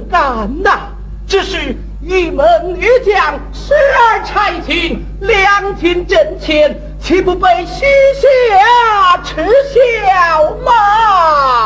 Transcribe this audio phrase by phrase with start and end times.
[0.00, 0.88] 敢哪！
[1.26, 2.46] 只是一门
[2.78, 7.84] 女将，十二才情，两军阵前，岂不被西
[8.20, 11.65] 夏耻笑吗？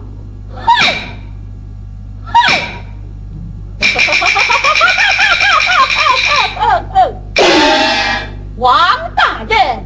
[8.56, 8.74] 王
[9.14, 9.84] 大人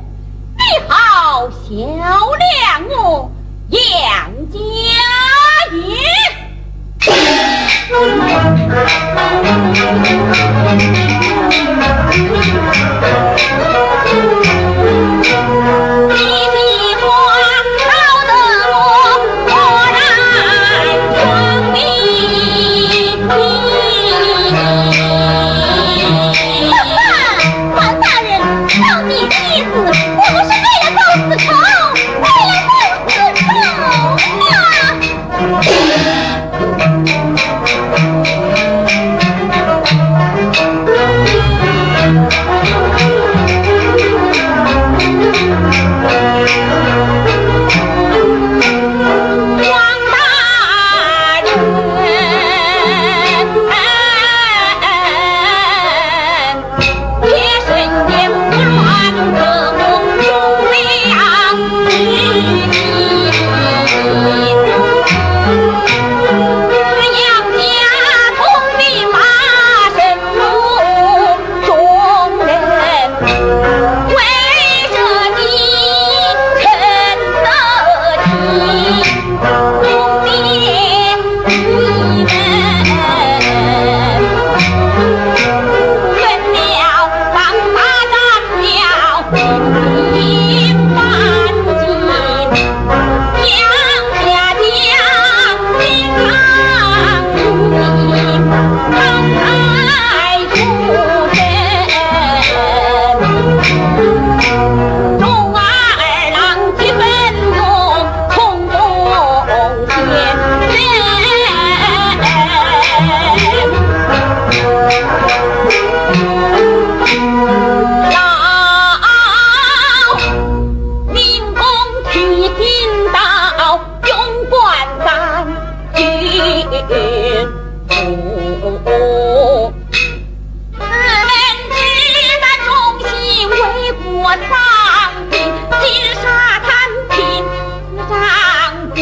[0.57, 3.31] 你好小亮我
[3.81, 4.59] 杨家
[5.73, 5.89] 爷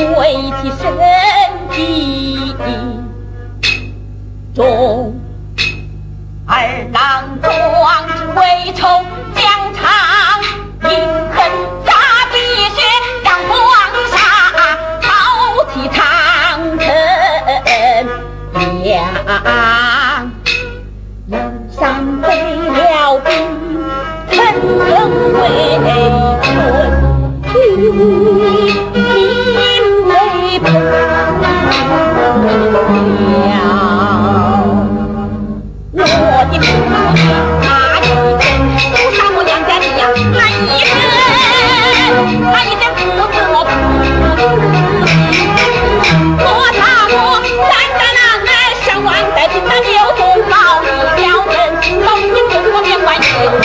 [0.05, 0.87] 为其身
[1.71, 2.55] 体
[4.55, 5.06] 着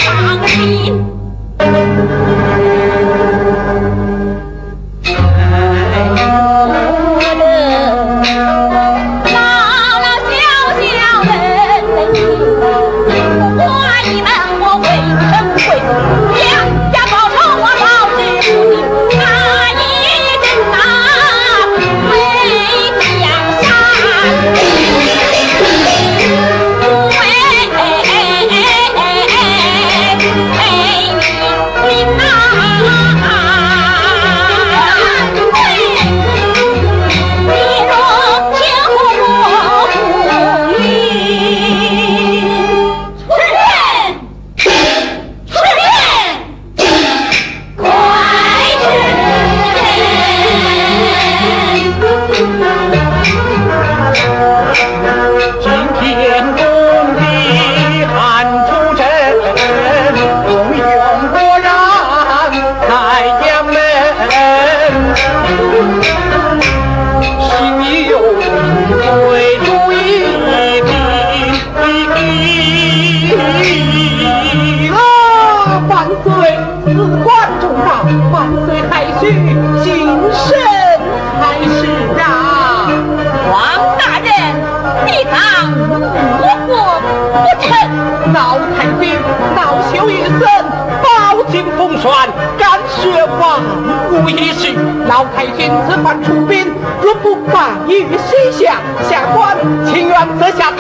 [0.03, 0.60] 老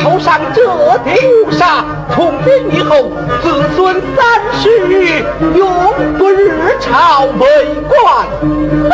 [0.01, 0.63] 头上这
[1.03, 1.13] 顶
[1.45, 3.11] 乌纱，从今以后
[3.43, 5.23] 子孙三世
[5.55, 8.25] 永不日朝为官。
[8.89, 8.91] 哼！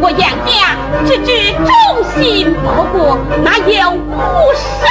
[0.00, 0.76] 我杨家
[1.06, 1.32] 只知
[1.64, 4.86] 忠心报国，哪有乌纱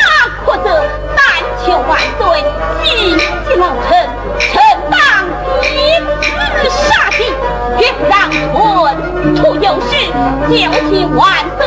[0.45, 0.83] 可得？
[1.15, 1.21] 但
[1.63, 2.43] 求万岁，
[2.83, 4.09] 谨记老臣，
[4.39, 4.49] 臣
[4.89, 4.99] 当
[5.61, 5.63] 以
[6.57, 7.23] 死杀敌，
[7.77, 9.91] 绝不让臣出有事，
[10.49, 10.53] 就
[10.89, 11.63] 请万岁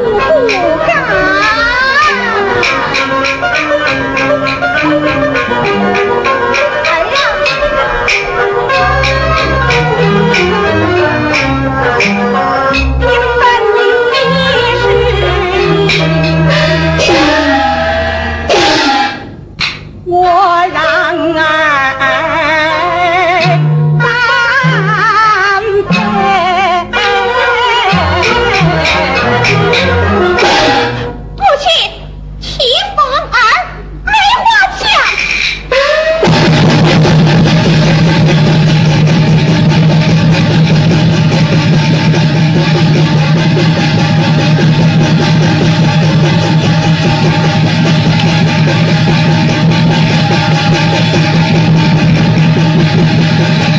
[0.00, 0.67] 我吐
[53.20, 53.77] 来了，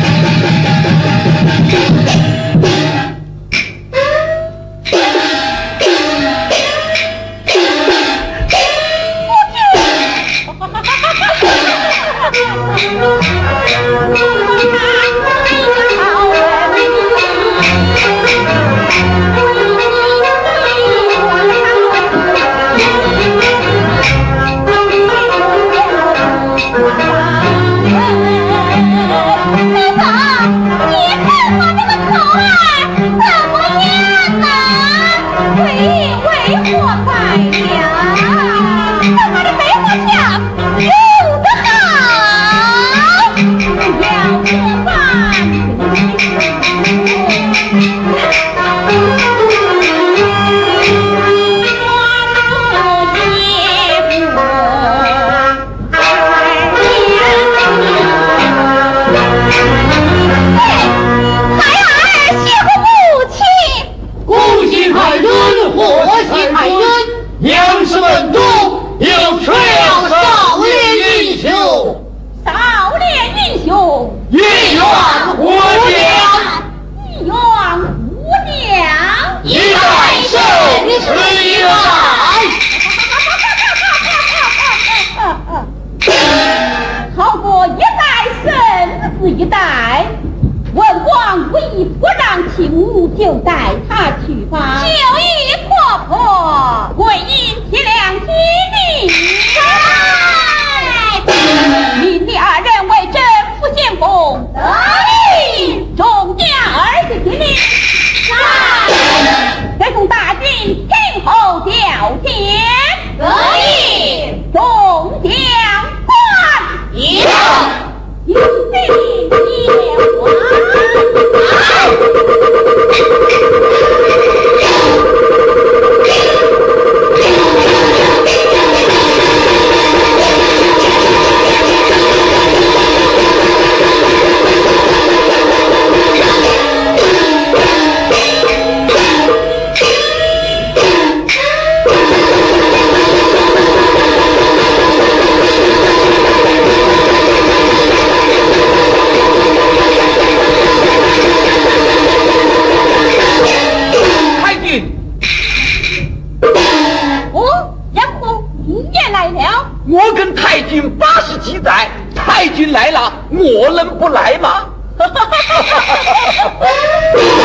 [163.40, 164.66] 我能不来吗？